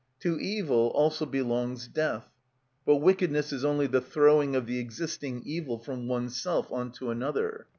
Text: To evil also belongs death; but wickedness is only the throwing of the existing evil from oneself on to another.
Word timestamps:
To 0.21 0.39
evil 0.39 0.87
also 0.95 1.27
belongs 1.27 1.87
death; 1.87 2.27
but 2.87 2.95
wickedness 2.95 3.53
is 3.53 3.63
only 3.63 3.85
the 3.85 4.01
throwing 4.01 4.55
of 4.55 4.65
the 4.65 4.79
existing 4.79 5.43
evil 5.45 5.77
from 5.77 6.07
oneself 6.07 6.71
on 6.71 6.91
to 6.93 7.11
another. 7.11 7.67